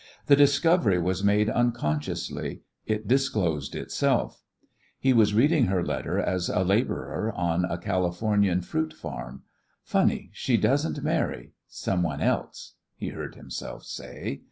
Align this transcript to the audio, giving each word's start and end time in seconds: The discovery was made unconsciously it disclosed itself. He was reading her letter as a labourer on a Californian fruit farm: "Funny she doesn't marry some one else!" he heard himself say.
The 0.25 0.35
discovery 0.35 0.97
was 0.99 1.23
made 1.23 1.47
unconsciously 1.47 2.61
it 2.87 3.07
disclosed 3.07 3.75
itself. 3.75 4.41
He 4.97 5.13
was 5.13 5.35
reading 5.35 5.67
her 5.67 5.85
letter 5.85 6.17
as 6.19 6.49
a 6.49 6.63
labourer 6.63 7.31
on 7.35 7.65
a 7.65 7.77
Californian 7.77 8.61
fruit 8.61 8.93
farm: 8.95 9.43
"Funny 9.83 10.31
she 10.33 10.57
doesn't 10.57 11.03
marry 11.03 11.51
some 11.67 12.01
one 12.01 12.19
else!" 12.19 12.77
he 12.95 13.09
heard 13.09 13.35
himself 13.35 13.83
say. 13.85 14.39